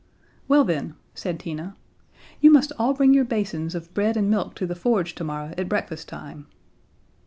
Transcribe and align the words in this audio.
"Well, 0.47 0.63
then," 0.63 0.95
said 1.13 1.39
Tina, 1.39 1.75
"you 2.39 2.49
must 2.49 2.71
all 2.79 2.95
bring 2.95 3.13
your 3.13 3.23
basins 3.23 3.75
of 3.75 3.93
bread 3.93 4.17
and 4.17 4.31
milk 4.31 4.55
to 4.55 4.65
the 4.65 4.73
forge 4.73 5.13
tomorrow 5.13 5.53
at 5.59 5.69
breakfast 5.69 6.07
time." 6.09 6.47